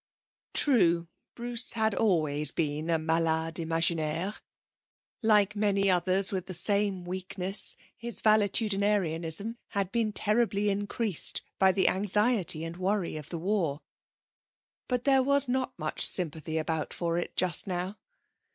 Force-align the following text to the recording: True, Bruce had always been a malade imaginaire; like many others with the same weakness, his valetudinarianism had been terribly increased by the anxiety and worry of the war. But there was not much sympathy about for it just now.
True, 0.55 1.09
Bruce 1.35 1.73
had 1.73 1.93
always 1.93 2.49
been 2.49 2.89
a 2.89 2.97
malade 2.97 3.59
imaginaire; 3.59 4.33
like 5.21 5.55
many 5.55 5.91
others 5.91 6.31
with 6.31 6.47
the 6.47 6.55
same 6.55 7.05
weakness, 7.05 7.77
his 7.95 8.19
valetudinarianism 8.19 9.57
had 9.67 9.91
been 9.91 10.11
terribly 10.11 10.71
increased 10.71 11.43
by 11.59 11.71
the 11.71 11.87
anxiety 11.87 12.63
and 12.63 12.77
worry 12.77 13.15
of 13.15 13.29
the 13.29 13.37
war. 13.37 13.81
But 14.87 15.03
there 15.03 15.21
was 15.21 15.47
not 15.47 15.77
much 15.77 16.03
sympathy 16.03 16.57
about 16.57 16.95
for 16.95 17.19
it 17.19 17.35
just 17.35 17.67
now. 17.67 17.99